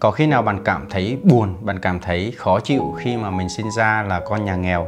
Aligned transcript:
Có 0.00 0.10
khi 0.10 0.26
nào 0.26 0.42
bạn 0.42 0.64
cảm 0.64 0.86
thấy 0.90 1.18
buồn, 1.22 1.56
bạn 1.60 1.78
cảm 1.78 1.98
thấy 2.00 2.32
khó 2.36 2.60
chịu 2.60 2.94
khi 2.98 3.16
mà 3.16 3.30
mình 3.30 3.48
sinh 3.48 3.70
ra 3.70 4.02
là 4.02 4.20
con 4.20 4.44
nhà 4.44 4.56
nghèo? 4.56 4.86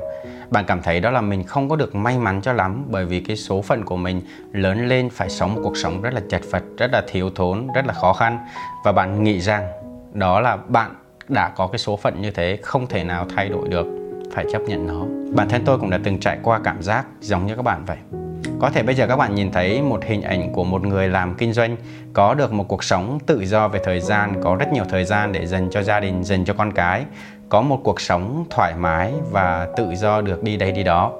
Bạn 0.50 0.64
cảm 0.66 0.82
thấy 0.82 1.00
đó 1.00 1.10
là 1.10 1.20
mình 1.20 1.44
không 1.44 1.68
có 1.68 1.76
được 1.76 1.94
may 1.94 2.18
mắn 2.18 2.40
cho 2.42 2.52
lắm 2.52 2.84
bởi 2.90 3.04
vì 3.04 3.20
cái 3.20 3.36
số 3.36 3.62
phận 3.62 3.84
của 3.84 3.96
mình 3.96 4.22
lớn 4.52 4.88
lên 4.88 5.10
phải 5.10 5.30
sống 5.30 5.54
một 5.54 5.60
cuộc 5.64 5.76
sống 5.76 6.02
rất 6.02 6.14
là 6.14 6.20
chật 6.28 6.42
vật, 6.50 6.62
rất 6.78 6.90
là 6.92 7.02
thiếu 7.08 7.30
thốn, 7.34 7.68
rất 7.74 7.86
là 7.86 7.92
khó 7.92 8.12
khăn. 8.12 8.38
Và 8.84 8.92
bạn 8.92 9.24
nghĩ 9.24 9.40
rằng 9.40 9.68
đó 10.12 10.40
là 10.40 10.56
bạn 10.56 10.94
đã 11.28 11.48
có 11.48 11.66
cái 11.66 11.78
số 11.78 11.96
phận 11.96 12.22
như 12.22 12.30
thế 12.30 12.58
không 12.62 12.86
thể 12.86 13.04
nào 13.04 13.26
thay 13.36 13.48
đổi 13.48 13.68
được. 13.68 13.86
Phải 14.32 14.44
chấp 14.52 14.62
nhận 14.62 14.86
nó. 14.86 15.06
Bản 15.34 15.48
thân 15.48 15.62
tôi 15.64 15.78
cũng 15.78 15.90
đã 15.90 15.98
từng 16.04 16.20
trải 16.20 16.38
qua 16.42 16.60
cảm 16.64 16.82
giác 16.82 17.06
giống 17.20 17.46
như 17.46 17.54
các 17.54 17.62
bạn 17.62 17.84
vậy 17.84 18.25
có 18.58 18.70
thể 18.70 18.82
bây 18.82 18.94
giờ 18.94 19.06
các 19.06 19.16
bạn 19.16 19.34
nhìn 19.34 19.52
thấy 19.52 19.82
một 19.82 20.04
hình 20.04 20.22
ảnh 20.22 20.52
của 20.52 20.64
một 20.64 20.82
người 20.82 21.08
làm 21.08 21.34
kinh 21.34 21.52
doanh, 21.52 21.76
có 22.12 22.34
được 22.34 22.52
một 22.52 22.68
cuộc 22.68 22.84
sống 22.84 23.18
tự 23.26 23.44
do 23.44 23.68
về 23.68 23.80
thời 23.84 24.00
gian, 24.00 24.42
có 24.42 24.56
rất 24.56 24.72
nhiều 24.72 24.84
thời 24.88 25.04
gian 25.04 25.32
để 25.32 25.46
dành 25.46 25.70
cho 25.70 25.82
gia 25.82 26.00
đình, 26.00 26.24
dành 26.24 26.44
cho 26.44 26.54
con 26.54 26.72
cái, 26.72 27.04
có 27.48 27.60
một 27.60 27.80
cuộc 27.84 28.00
sống 28.00 28.44
thoải 28.50 28.74
mái 28.74 29.12
và 29.30 29.68
tự 29.76 29.94
do 29.94 30.20
được 30.20 30.42
đi 30.42 30.56
đây 30.56 30.72
đi 30.72 30.82
đó. 30.82 31.12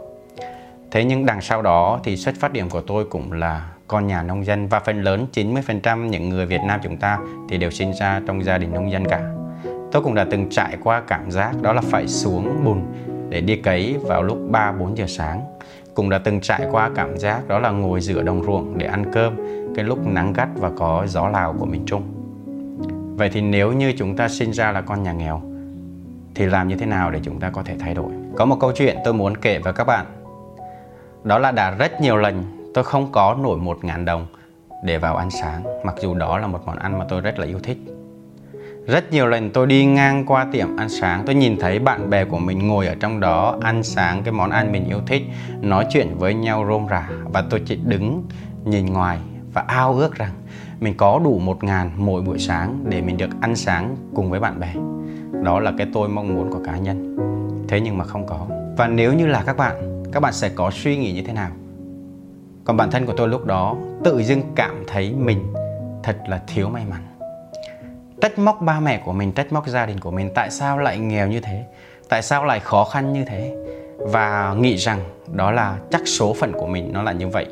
Thế 0.90 1.04
nhưng 1.04 1.26
đằng 1.26 1.40
sau 1.40 1.62
đó 1.62 2.00
thì 2.04 2.16
xuất 2.16 2.34
phát 2.40 2.52
điểm 2.52 2.68
của 2.70 2.80
tôi 2.80 3.04
cũng 3.04 3.32
là 3.32 3.70
con 3.88 4.06
nhà 4.06 4.22
nông 4.22 4.44
dân, 4.44 4.68
và 4.68 4.80
phần 4.80 5.02
lớn 5.02 5.26
90% 5.32 6.06
những 6.06 6.28
người 6.28 6.46
Việt 6.46 6.60
Nam 6.66 6.80
chúng 6.82 6.96
ta 6.96 7.18
thì 7.48 7.58
đều 7.58 7.70
sinh 7.70 7.92
ra 7.94 8.20
trong 8.26 8.44
gia 8.44 8.58
đình 8.58 8.74
nông 8.74 8.90
dân 8.90 9.04
cả. 9.04 9.20
Tôi 9.92 10.02
cũng 10.02 10.14
đã 10.14 10.26
từng 10.30 10.46
trải 10.50 10.76
qua 10.84 11.02
cảm 11.08 11.30
giác 11.30 11.62
đó 11.62 11.72
là 11.72 11.80
phải 11.80 12.08
xuống 12.08 12.64
bùn 12.64 12.82
để 13.28 13.40
đi 13.40 13.56
cấy 13.56 13.96
vào 14.02 14.22
lúc 14.22 14.38
3-4 14.52 14.94
giờ 14.94 15.04
sáng 15.08 15.40
cũng 15.96 16.10
đã 16.10 16.18
từng 16.18 16.40
trải 16.40 16.66
qua 16.70 16.90
cảm 16.94 17.18
giác 17.18 17.48
đó 17.48 17.58
là 17.58 17.70
ngồi 17.70 18.00
giữa 18.00 18.22
đồng 18.22 18.42
ruộng 18.44 18.78
để 18.78 18.86
ăn 18.86 19.04
cơm, 19.12 19.36
cái 19.74 19.84
lúc 19.84 20.06
nắng 20.06 20.32
gắt 20.32 20.48
và 20.54 20.70
có 20.76 21.06
gió 21.06 21.28
lào 21.28 21.52
của 21.58 21.66
miền 21.66 21.82
Trung 21.86 22.02
vậy 23.16 23.30
thì 23.32 23.40
nếu 23.40 23.72
như 23.72 23.92
chúng 23.98 24.16
ta 24.16 24.28
sinh 24.28 24.52
ra 24.52 24.72
là 24.72 24.80
con 24.80 25.02
nhà 25.02 25.12
nghèo, 25.12 25.42
thì 26.34 26.46
làm 26.46 26.68
như 26.68 26.76
thế 26.76 26.86
nào 26.86 27.10
để 27.10 27.20
chúng 27.22 27.40
ta 27.40 27.50
có 27.50 27.62
thể 27.62 27.74
thay 27.78 27.94
đổi? 27.94 28.12
Có 28.36 28.44
một 28.44 28.56
câu 28.60 28.72
chuyện 28.72 28.96
tôi 29.04 29.14
muốn 29.14 29.36
kể 29.36 29.58
với 29.58 29.72
các 29.72 29.84
bạn. 29.84 30.06
Đó 31.24 31.38
là 31.38 31.50
đã 31.50 31.70
rất 31.70 32.00
nhiều 32.00 32.16
lần 32.16 32.44
tôi 32.74 32.84
không 32.84 33.12
có 33.12 33.36
nổi 33.42 33.58
một 33.58 33.84
ngàn 33.84 34.04
đồng 34.04 34.26
để 34.84 34.98
vào 34.98 35.16
ăn 35.16 35.30
sáng, 35.30 35.62
mặc 35.84 35.94
dù 36.00 36.14
đó 36.14 36.38
là 36.38 36.46
một 36.46 36.60
món 36.66 36.76
ăn 36.76 36.98
mà 36.98 37.04
tôi 37.08 37.20
rất 37.20 37.38
là 37.38 37.46
yêu 37.46 37.58
thích 37.62 37.78
rất 38.86 39.12
nhiều 39.12 39.26
lần 39.26 39.50
tôi 39.50 39.66
đi 39.66 39.84
ngang 39.84 40.26
qua 40.26 40.46
tiệm 40.52 40.76
ăn 40.76 40.88
sáng, 40.88 41.22
tôi 41.26 41.34
nhìn 41.34 41.56
thấy 41.60 41.78
bạn 41.78 42.10
bè 42.10 42.24
của 42.24 42.38
mình 42.38 42.68
ngồi 42.68 42.86
ở 42.86 42.94
trong 43.00 43.20
đó 43.20 43.58
ăn 43.62 43.82
sáng 43.82 44.22
cái 44.22 44.32
món 44.32 44.50
ăn 44.50 44.72
mình 44.72 44.88
yêu 44.88 45.00
thích, 45.06 45.22
nói 45.60 45.86
chuyện 45.90 46.18
với 46.18 46.34
nhau 46.34 46.64
rôm 46.68 46.86
rả. 46.90 47.08
Và 47.24 47.44
tôi 47.50 47.62
chỉ 47.66 47.76
đứng 47.84 48.24
nhìn 48.64 48.86
ngoài 48.86 49.18
và 49.52 49.64
ao 49.66 49.94
ước 49.94 50.14
rằng 50.14 50.32
mình 50.80 50.94
có 50.96 51.20
đủ 51.24 51.38
một 51.38 51.64
ngàn 51.64 51.90
mỗi 51.96 52.22
buổi 52.22 52.38
sáng 52.38 52.84
để 52.88 53.02
mình 53.02 53.16
được 53.16 53.30
ăn 53.40 53.56
sáng 53.56 53.96
cùng 54.14 54.30
với 54.30 54.40
bạn 54.40 54.60
bè. 54.60 54.74
Đó 55.42 55.60
là 55.60 55.72
cái 55.78 55.86
tôi 55.92 56.08
mong 56.08 56.34
muốn 56.34 56.50
của 56.50 56.60
cá 56.64 56.76
nhân. 56.76 57.16
Thế 57.68 57.80
nhưng 57.80 57.98
mà 57.98 58.04
không 58.04 58.26
có. 58.26 58.46
Và 58.76 58.88
nếu 58.88 59.14
như 59.14 59.26
là 59.26 59.42
các 59.46 59.56
bạn 59.56 60.02
các 60.12 60.20
bạn 60.20 60.32
sẽ 60.32 60.48
có 60.48 60.70
suy 60.70 60.96
nghĩ 60.96 61.12
như 61.12 61.22
thế 61.22 61.32
nào? 61.32 61.50
Còn 62.64 62.76
bản 62.76 62.90
thân 62.90 63.06
của 63.06 63.14
tôi 63.16 63.28
lúc 63.28 63.44
đó 63.44 63.76
tự 64.04 64.22
dưng 64.22 64.42
cảm 64.54 64.84
thấy 64.86 65.14
mình 65.18 65.52
thật 66.02 66.16
là 66.28 66.42
thiếu 66.46 66.68
may 66.68 66.84
mắn 66.90 67.15
trách 68.20 68.38
móc 68.38 68.62
ba 68.62 68.80
mẹ 68.80 69.02
của 69.04 69.12
mình, 69.12 69.32
trách 69.32 69.52
móc 69.52 69.66
gia 69.66 69.86
đình 69.86 70.00
của 70.00 70.10
mình, 70.10 70.30
tại 70.34 70.50
sao 70.50 70.78
lại 70.78 70.98
nghèo 70.98 71.28
như 71.28 71.40
thế? 71.40 71.64
Tại 72.08 72.22
sao 72.22 72.44
lại 72.44 72.60
khó 72.60 72.84
khăn 72.84 73.12
như 73.12 73.24
thế? 73.24 73.56
Và 73.98 74.54
nghĩ 74.58 74.76
rằng 74.76 74.98
đó 75.32 75.50
là 75.50 75.78
chắc 75.90 76.02
số 76.06 76.34
phận 76.40 76.52
của 76.52 76.66
mình 76.66 76.92
nó 76.92 77.02
là 77.02 77.12
như 77.12 77.28
vậy. 77.28 77.46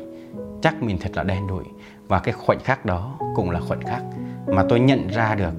Chắc 0.61 0.83
mình 0.83 0.97
thật 1.01 1.11
là 1.13 1.23
đen 1.23 1.47
đủi. 1.47 1.63
Và 2.07 2.19
cái 2.19 2.33
khoảnh 2.33 2.59
khắc 2.59 2.85
đó 2.85 3.19
cũng 3.35 3.51
là 3.51 3.59
khoảnh 3.59 3.81
khắc 3.81 4.03
mà 4.47 4.63
tôi 4.69 4.79
nhận 4.79 5.07
ra 5.07 5.35
được 5.35 5.53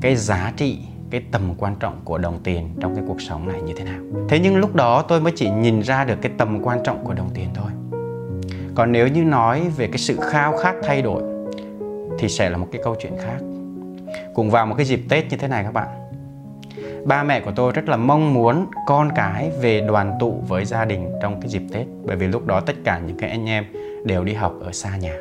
cái 0.00 0.16
giá 0.16 0.52
trị, 0.56 0.78
cái 1.10 1.22
tầm 1.32 1.54
quan 1.58 1.74
trọng 1.80 2.00
của 2.04 2.18
đồng 2.18 2.38
tiền 2.44 2.68
trong 2.80 2.94
cái 2.94 3.04
cuộc 3.08 3.20
sống 3.20 3.48
này 3.48 3.62
như 3.62 3.74
thế 3.76 3.84
nào. 3.84 4.00
Thế 4.28 4.38
nhưng 4.38 4.56
lúc 4.56 4.74
đó 4.74 5.02
tôi 5.02 5.20
mới 5.20 5.32
chỉ 5.36 5.50
nhìn 5.50 5.80
ra 5.80 6.04
được 6.04 6.16
cái 6.22 6.32
tầm 6.38 6.62
quan 6.62 6.78
trọng 6.84 7.04
của 7.04 7.14
đồng 7.14 7.30
tiền 7.34 7.48
thôi. 7.54 7.70
Còn 8.74 8.92
nếu 8.92 9.08
như 9.08 9.24
nói 9.24 9.62
về 9.76 9.86
cái 9.86 9.98
sự 9.98 10.16
khao 10.20 10.56
khát 10.56 10.74
thay 10.82 11.02
đổi 11.02 11.22
thì 12.18 12.28
sẽ 12.28 12.50
là 12.50 12.56
một 12.56 12.68
cái 12.72 12.80
câu 12.84 12.96
chuyện 13.00 13.12
khác 13.18 13.38
cùng 14.38 14.50
vào 14.50 14.66
một 14.66 14.74
cái 14.74 14.86
dịp 14.86 15.00
tết 15.08 15.30
như 15.30 15.36
thế 15.36 15.48
này 15.48 15.64
các 15.64 15.72
bạn. 15.72 15.88
Ba 17.04 17.22
mẹ 17.22 17.40
của 17.40 17.50
tôi 17.56 17.72
rất 17.72 17.88
là 17.88 17.96
mong 17.96 18.34
muốn 18.34 18.66
con 18.86 19.08
cái 19.14 19.50
về 19.60 19.80
đoàn 19.80 20.12
tụ 20.20 20.42
với 20.48 20.64
gia 20.64 20.84
đình 20.84 21.10
trong 21.22 21.40
cái 21.40 21.50
dịp 21.50 21.62
tết, 21.72 21.86
bởi 22.04 22.16
vì 22.16 22.26
lúc 22.26 22.46
đó 22.46 22.60
tất 22.60 22.76
cả 22.84 23.00
những 23.06 23.16
cái 23.16 23.30
anh 23.30 23.48
em 23.48 23.64
đều 24.04 24.24
đi 24.24 24.34
học 24.34 24.54
ở 24.64 24.72
xa 24.72 24.96
nhà. 24.96 25.14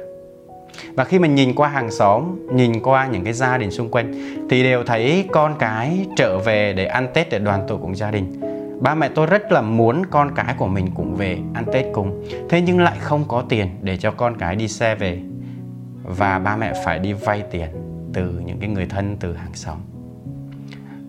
Và 0.93 1.03
khi 1.03 1.19
mình 1.19 1.35
nhìn 1.35 1.55
qua 1.55 1.69
hàng 1.69 1.91
xóm, 1.91 2.47
nhìn 2.51 2.81
qua 2.83 3.07
những 3.07 3.23
cái 3.23 3.33
gia 3.33 3.57
đình 3.57 3.71
xung 3.71 3.91
quanh, 3.91 4.13
thì 4.49 4.63
đều 4.63 4.83
thấy 4.83 5.25
con 5.31 5.55
cái 5.59 6.05
trở 6.15 6.39
về 6.39 6.73
để 6.73 6.85
ăn 6.85 7.07
tết 7.13 7.29
để 7.29 7.39
đoàn 7.39 7.65
tụ 7.67 7.77
cùng 7.77 7.95
gia 7.95 8.11
đình. 8.11 8.41
Ba 8.81 8.95
mẹ 8.95 9.09
tôi 9.15 9.25
rất 9.25 9.51
là 9.51 9.61
muốn 9.61 10.05
con 10.05 10.35
cái 10.35 10.55
của 10.57 10.67
mình 10.67 10.87
cũng 10.95 11.15
về 11.15 11.37
ăn 11.53 11.65
tết 11.73 11.85
cùng. 11.93 12.23
Thế 12.49 12.61
nhưng 12.61 12.79
lại 12.79 12.97
không 12.99 13.23
có 13.27 13.43
tiền 13.49 13.69
để 13.81 13.97
cho 13.97 14.11
con 14.11 14.37
cái 14.37 14.55
đi 14.55 14.67
xe 14.67 14.95
về. 14.95 15.19
Và 16.03 16.39
ba 16.39 16.55
mẹ 16.55 16.73
phải 16.85 16.99
đi 16.99 17.13
vay 17.13 17.43
tiền 17.51 17.86
từ 18.13 18.41
những 18.45 18.59
cái 18.59 18.69
người 18.69 18.85
thân 18.85 19.17
từ 19.19 19.33
hàng 19.33 19.53
xóm 19.53 19.77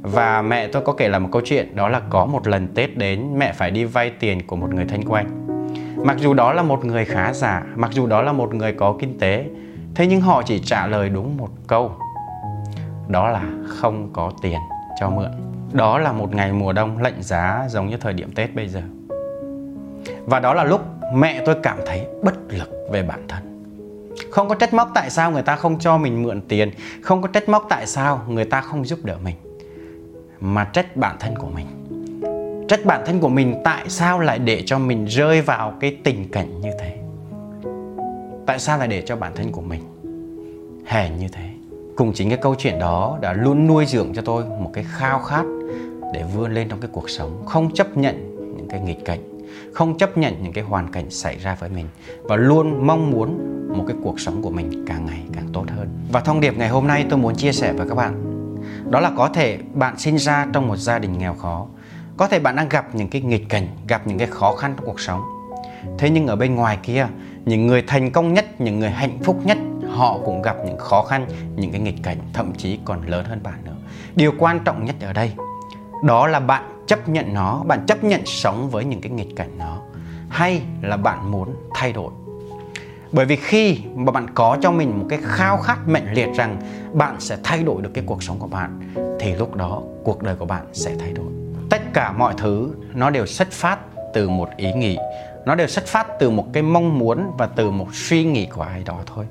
và 0.02 0.42
mẹ 0.42 0.68
tôi 0.68 0.82
có 0.82 0.92
kể 0.92 1.08
là 1.08 1.18
một 1.18 1.28
câu 1.32 1.42
chuyện 1.44 1.76
đó 1.76 1.88
là 1.88 2.00
có 2.10 2.26
một 2.26 2.46
lần 2.46 2.68
Tết 2.74 2.96
đến 2.96 3.38
mẹ 3.38 3.52
phải 3.52 3.70
đi 3.70 3.84
vay 3.84 4.10
tiền 4.10 4.46
của 4.46 4.56
một 4.56 4.74
người 4.74 4.84
thân 4.84 5.04
quen 5.04 5.26
Mặc 6.04 6.16
dù 6.18 6.34
đó 6.34 6.52
là 6.52 6.62
một 6.62 6.84
người 6.84 7.04
khá 7.04 7.32
giả, 7.32 7.62
mặc 7.76 7.90
dù 7.92 8.06
đó 8.06 8.22
là 8.22 8.32
một 8.32 8.54
người 8.54 8.72
có 8.72 8.96
kinh 9.00 9.18
tế, 9.18 9.44
thế 9.94 10.06
nhưng 10.06 10.20
họ 10.20 10.42
chỉ 10.42 10.58
trả 10.58 10.86
lời 10.86 11.08
đúng 11.08 11.36
một 11.36 11.48
câu. 11.66 11.92
Đó 13.08 13.28
là 13.28 13.42
không 13.66 14.12
có 14.12 14.32
tiền 14.42 14.58
cho 15.00 15.10
mượn. 15.10 15.30
Đó 15.72 15.98
là 15.98 16.12
một 16.12 16.34
ngày 16.34 16.52
mùa 16.52 16.72
đông 16.72 16.98
lạnh 16.98 17.22
giá 17.22 17.66
giống 17.68 17.88
như 17.88 17.96
thời 17.96 18.12
điểm 18.12 18.32
Tết 18.34 18.54
bây 18.54 18.68
giờ. 18.68 18.82
Và 20.26 20.40
đó 20.40 20.54
là 20.54 20.64
lúc 20.64 20.80
mẹ 21.14 21.42
tôi 21.46 21.56
cảm 21.62 21.78
thấy 21.86 22.06
bất 22.22 22.34
lực 22.48 22.70
về 22.90 23.02
bản 23.02 23.24
thân. 23.28 23.57
Không 24.30 24.48
có 24.48 24.54
trách 24.54 24.74
móc 24.74 24.90
tại 24.94 25.10
sao 25.10 25.30
người 25.30 25.42
ta 25.42 25.56
không 25.56 25.78
cho 25.78 25.98
mình 25.98 26.22
mượn 26.22 26.40
tiền, 26.40 26.70
không 27.02 27.22
có 27.22 27.28
trách 27.28 27.48
móc 27.48 27.66
tại 27.68 27.86
sao 27.86 28.24
người 28.28 28.44
ta 28.44 28.60
không 28.60 28.84
giúp 28.84 28.98
đỡ 29.04 29.16
mình, 29.24 29.36
mà 30.40 30.64
trách 30.64 30.96
bản 30.96 31.16
thân 31.20 31.38
của 31.38 31.48
mình. 31.54 31.66
Trách 32.68 32.84
bản 32.84 33.02
thân 33.06 33.20
của 33.20 33.28
mình 33.28 33.60
tại 33.64 33.84
sao 33.88 34.20
lại 34.20 34.38
để 34.38 34.62
cho 34.66 34.78
mình 34.78 35.04
rơi 35.04 35.40
vào 35.40 35.72
cái 35.80 35.96
tình 36.04 36.28
cảnh 36.28 36.60
như 36.60 36.70
thế? 36.80 36.98
Tại 38.46 38.58
sao 38.58 38.78
lại 38.78 38.88
để 38.88 39.02
cho 39.06 39.16
bản 39.16 39.32
thân 39.34 39.52
của 39.52 39.60
mình 39.60 39.82
hèn 40.86 41.18
như 41.18 41.28
thế? 41.28 41.50
Cùng 41.96 42.12
chính 42.12 42.28
cái 42.28 42.38
câu 42.42 42.54
chuyện 42.58 42.78
đó 42.78 43.18
đã 43.20 43.32
luôn 43.32 43.66
nuôi 43.66 43.86
dưỡng 43.86 44.14
cho 44.14 44.22
tôi 44.22 44.44
một 44.44 44.70
cái 44.72 44.84
khao 44.88 45.18
khát 45.18 45.44
để 46.14 46.24
vươn 46.34 46.54
lên 46.54 46.68
trong 46.68 46.80
cái 46.80 46.90
cuộc 46.92 47.10
sống. 47.10 47.46
Không 47.46 47.74
chấp 47.74 47.96
nhận 47.96 48.34
những 48.56 48.68
cái 48.68 48.80
nghịch 48.80 49.04
cảnh. 49.04 49.20
Không 49.72 49.98
chấp 49.98 50.18
nhận 50.18 50.34
những 50.42 50.52
cái 50.52 50.64
hoàn 50.64 50.92
cảnh 50.92 51.10
xảy 51.10 51.38
ra 51.38 51.56
với 51.60 51.70
mình. 51.70 51.86
Và 52.22 52.36
luôn 52.36 52.86
mong 52.86 53.10
muốn 53.10 53.47
một 53.68 53.84
cái 53.88 53.96
cuộc 54.02 54.20
sống 54.20 54.42
của 54.42 54.50
mình 54.50 54.84
càng 54.86 55.06
ngày 55.06 55.22
càng 55.32 55.48
tốt 55.52 55.64
hơn. 55.76 55.88
Và 56.12 56.20
thông 56.20 56.40
điệp 56.40 56.56
ngày 56.56 56.68
hôm 56.68 56.86
nay 56.86 57.06
tôi 57.10 57.18
muốn 57.18 57.34
chia 57.34 57.52
sẻ 57.52 57.72
với 57.72 57.88
các 57.88 57.94
bạn, 57.94 58.14
đó 58.90 59.00
là 59.00 59.10
có 59.16 59.28
thể 59.28 59.58
bạn 59.74 59.98
sinh 59.98 60.18
ra 60.18 60.46
trong 60.52 60.68
một 60.68 60.76
gia 60.76 60.98
đình 60.98 61.18
nghèo 61.18 61.34
khó. 61.34 61.66
Có 62.16 62.28
thể 62.28 62.38
bạn 62.38 62.56
đang 62.56 62.68
gặp 62.68 62.94
những 62.94 63.08
cái 63.08 63.22
nghịch 63.22 63.48
cảnh, 63.48 63.66
gặp 63.88 64.06
những 64.06 64.18
cái 64.18 64.26
khó 64.26 64.54
khăn 64.54 64.74
trong 64.76 64.86
cuộc 64.86 65.00
sống. 65.00 65.20
Thế 65.98 66.10
nhưng 66.10 66.26
ở 66.26 66.36
bên 66.36 66.54
ngoài 66.54 66.78
kia, 66.82 67.06
những 67.44 67.66
người 67.66 67.82
thành 67.86 68.10
công 68.10 68.34
nhất, 68.34 68.60
những 68.60 68.78
người 68.78 68.90
hạnh 68.90 69.18
phúc 69.22 69.40
nhất, 69.44 69.58
họ 69.88 70.18
cũng 70.24 70.42
gặp 70.42 70.56
những 70.66 70.78
khó 70.78 71.02
khăn, 71.02 71.26
những 71.56 71.72
cái 71.72 71.80
nghịch 71.80 72.02
cảnh, 72.02 72.18
thậm 72.32 72.52
chí 72.54 72.78
còn 72.84 73.06
lớn 73.06 73.24
hơn 73.24 73.42
bạn 73.42 73.64
nữa. 73.64 73.76
Điều 74.16 74.32
quan 74.38 74.60
trọng 74.64 74.84
nhất 74.84 74.96
ở 75.00 75.12
đây, 75.12 75.32
đó 76.04 76.26
là 76.26 76.40
bạn 76.40 76.62
chấp 76.86 77.08
nhận 77.08 77.34
nó, 77.34 77.62
bạn 77.66 77.86
chấp 77.86 78.04
nhận 78.04 78.26
sống 78.26 78.70
với 78.70 78.84
những 78.84 79.00
cái 79.00 79.12
nghịch 79.12 79.36
cảnh 79.36 79.58
đó 79.58 79.82
hay 80.28 80.62
là 80.82 80.96
bạn 80.96 81.30
muốn 81.30 81.54
thay 81.74 81.92
đổi? 81.92 82.10
Bởi 83.12 83.26
vì 83.26 83.36
khi 83.36 83.78
mà 83.94 84.12
bạn 84.12 84.26
có 84.34 84.56
cho 84.60 84.72
mình 84.72 84.98
một 84.98 85.06
cái 85.08 85.18
khao 85.22 85.56
khát 85.56 85.88
mạnh 85.88 86.12
liệt 86.12 86.28
rằng 86.36 86.60
bạn 86.92 87.16
sẽ 87.18 87.36
thay 87.42 87.62
đổi 87.62 87.82
được 87.82 87.90
cái 87.94 88.04
cuộc 88.06 88.22
sống 88.22 88.38
của 88.38 88.46
bạn, 88.46 88.80
thì 89.20 89.34
lúc 89.34 89.54
đó 89.54 89.82
cuộc 90.04 90.22
đời 90.22 90.34
của 90.36 90.46
bạn 90.46 90.66
sẽ 90.72 90.96
thay 90.98 91.12
đổi. 91.12 91.26
Tất 91.70 91.82
cả 91.94 92.12
mọi 92.12 92.34
thứ 92.38 92.70
nó 92.94 93.10
đều 93.10 93.26
xuất 93.26 93.50
phát 93.50 93.78
từ 94.14 94.28
một 94.28 94.48
ý 94.56 94.72
nghĩ, 94.72 94.98
nó 95.46 95.54
đều 95.54 95.66
xuất 95.66 95.86
phát 95.86 96.06
từ 96.20 96.30
một 96.30 96.46
cái 96.52 96.62
mong 96.62 96.98
muốn 96.98 97.30
và 97.38 97.46
từ 97.46 97.70
một 97.70 97.88
suy 97.92 98.24
nghĩ 98.24 98.46
của 98.46 98.62
ai 98.62 98.82
đó 98.84 98.98
thôi. 99.06 99.26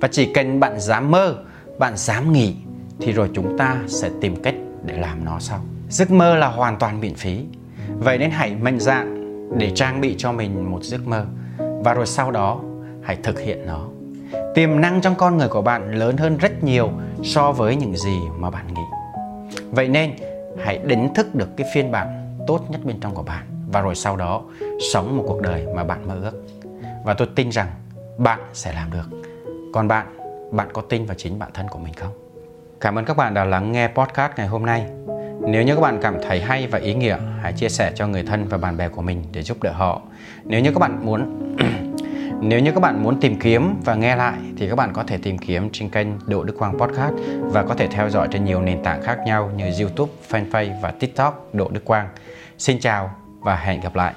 Và 0.00 0.08
chỉ 0.08 0.32
cần 0.34 0.60
bạn 0.60 0.80
dám 0.80 1.10
mơ, 1.10 1.36
bạn 1.78 1.96
dám 1.96 2.32
nghĩ, 2.32 2.54
thì 3.00 3.12
rồi 3.12 3.30
chúng 3.34 3.58
ta 3.58 3.76
sẽ 3.86 4.10
tìm 4.20 4.42
cách 4.42 4.54
để 4.84 4.96
làm 4.96 5.24
nó 5.24 5.38
sau. 5.40 5.60
Giấc 5.88 6.10
mơ 6.10 6.36
là 6.36 6.48
hoàn 6.48 6.78
toàn 6.78 7.00
miễn 7.00 7.14
phí. 7.14 7.44
Vậy 7.98 8.18
nên 8.18 8.30
hãy 8.30 8.54
mạnh 8.54 8.80
dạn 8.80 9.16
để 9.58 9.72
trang 9.74 10.00
bị 10.00 10.14
cho 10.18 10.32
mình 10.32 10.70
một 10.70 10.84
giấc 10.84 11.06
mơ. 11.06 11.26
Và 11.58 11.94
rồi 11.94 12.06
sau 12.06 12.30
đó 12.30 12.60
hãy 13.10 13.18
thực 13.22 13.40
hiện 13.40 13.66
nó. 13.66 13.86
Tiềm 14.54 14.80
năng 14.80 15.00
trong 15.00 15.14
con 15.14 15.38
người 15.38 15.48
của 15.48 15.62
bạn 15.62 15.94
lớn 15.94 16.16
hơn 16.16 16.36
rất 16.36 16.64
nhiều 16.64 16.90
so 17.24 17.52
với 17.52 17.76
những 17.76 17.96
gì 17.96 18.18
mà 18.38 18.50
bạn 18.50 18.74
nghĩ. 18.74 18.82
Vậy 19.70 19.88
nên, 19.88 20.10
hãy 20.58 20.78
đánh 20.78 21.14
thức 21.14 21.34
được 21.34 21.48
cái 21.56 21.66
phiên 21.74 21.90
bản 21.90 22.36
tốt 22.46 22.60
nhất 22.68 22.80
bên 22.84 23.00
trong 23.00 23.14
của 23.14 23.22
bạn 23.22 23.46
và 23.72 23.80
rồi 23.80 23.94
sau 23.94 24.16
đó 24.16 24.42
sống 24.92 25.16
một 25.16 25.24
cuộc 25.26 25.40
đời 25.40 25.66
mà 25.74 25.84
bạn 25.84 26.08
mơ 26.08 26.14
ước. 26.22 26.42
Và 27.04 27.14
tôi 27.14 27.28
tin 27.34 27.52
rằng 27.52 27.66
bạn 28.18 28.40
sẽ 28.52 28.72
làm 28.72 28.90
được. 28.90 29.22
Còn 29.72 29.88
bạn 29.88 30.06
bạn 30.50 30.68
có 30.72 30.82
tin 30.82 31.06
vào 31.06 31.14
chính 31.14 31.38
bản 31.38 31.50
thân 31.54 31.68
của 31.68 31.78
mình 31.78 31.94
không? 31.94 32.12
Cảm 32.80 32.98
ơn 32.98 33.04
các 33.04 33.16
bạn 33.16 33.34
đã 33.34 33.44
lắng 33.44 33.72
nghe 33.72 33.88
podcast 33.88 34.32
ngày 34.36 34.46
hôm 34.46 34.66
nay. 34.66 34.86
Nếu 35.40 35.62
như 35.62 35.74
các 35.74 35.80
bạn 35.80 35.98
cảm 36.02 36.16
thấy 36.22 36.40
hay 36.40 36.66
và 36.66 36.78
ý 36.78 36.94
nghĩa, 36.94 37.18
hãy 37.42 37.52
chia 37.52 37.68
sẻ 37.68 37.92
cho 37.94 38.06
người 38.06 38.22
thân 38.22 38.48
và 38.48 38.58
bạn 38.58 38.76
bè 38.76 38.88
của 38.88 39.02
mình 39.02 39.24
để 39.32 39.42
giúp 39.42 39.62
đỡ 39.62 39.72
họ. 39.72 40.02
Nếu 40.44 40.60
như 40.60 40.70
các 40.70 40.78
bạn 40.78 41.06
muốn 41.06 41.56
Nếu 42.42 42.60
như 42.60 42.72
các 42.72 42.80
bạn 42.80 43.02
muốn 43.02 43.20
tìm 43.20 43.38
kiếm 43.40 43.74
và 43.84 43.94
nghe 43.94 44.16
lại 44.16 44.38
thì 44.56 44.68
các 44.68 44.76
bạn 44.76 44.92
có 44.92 45.04
thể 45.04 45.18
tìm 45.18 45.38
kiếm 45.38 45.68
trên 45.72 45.88
kênh 45.88 46.06
Đỗ 46.26 46.44
Đức 46.44 46.54
Quang 46.58 46.78
Podcast 46.78 47.14
và 47.40 47.62
có 47.62 47.74
thể 47.74 47.86
theo 47.86 48.10
dõi 48.10 48.28
trên 48.30 48.44
nhiều 48.44 48.62
nền 48.62 48.82
tảng 48.82 49.02
khác 49.02 49.18
nhau 49.26 49.50
như 49.56 49.64
YouTube, 49.80 50.12
Fanpage 50.30 50.80
và 50.80 50.90
TikTok 50.90 51.54
Đỗ 51.54 51.68
Đức 51.68 51.84
Quang. 51.84 52.08
Xin 52.58 52.80
chào 52.80 53.10
và 53.40 53.56
hẹn 53.56 53.80
gặp 53.80 53.94
lại. 53.94 54.14